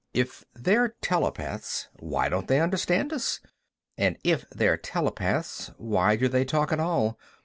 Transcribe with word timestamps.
"If 0.15 0.43
they're 0.55 0.95
telepaths, 1.03 1.87
why 1.99 2.27
don't 2.27 2.47
they 2.47 2.59
understand 2.59 3.13
us? 3.13 3.39
And 3.99 4.17
if 4.23 4.45
they're 4.49 4.75
telepaths, 4.75 5.69
why 5.77 6.15
do 6.15 6.27
they 6.27 6.43
talk 6.43 6.71
at 6.71 6.79
all? 6.79 7.19